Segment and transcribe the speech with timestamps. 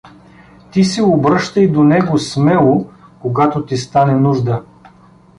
[0.71, 2.89] Ти се обръщай до него смело,
[3.21, 4.63] когато ти стане нужда.